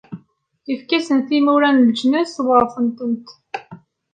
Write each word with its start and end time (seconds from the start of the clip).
Ifka-asen 0.73 1.19
timura 1.27 1.69
n 1.71 1.77
leǧnas, 1.87 2.33
weṛten-tent. 2.45 3.27